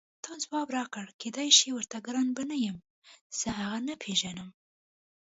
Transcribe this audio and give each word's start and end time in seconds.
تا 0.23 0.31
ځواب 0.43 0.67
راکړ 0.77 1.05
کېدای 1.21 1.49
شي 1.57 1.69
ورته 1.73 1.97
ګران 2.05 2.27
به 2.37 2.43
یم 2.65 2.77
زه 3.39 3.47
هغه 3.59 3.79
نه 3.87 3.95
پېژنم. 4.03 4.49